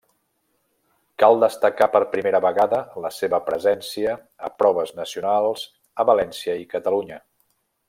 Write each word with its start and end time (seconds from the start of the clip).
Cal 1.23 1.35
destacar 1.43 1.87
per 1.95 2.01
primera 2.13 2.39
vegada 2.45 2.79
la 3.05 3.11
seva 3.17 3.41
presència 3.51 4.17
a 4.49 4.51
proves 4.63 4.95
nacionals 5.03 5.67
a 6.05 6.09
València 6.13 6.57
i 6.65 6.67
Catalunya. 6.75 7.23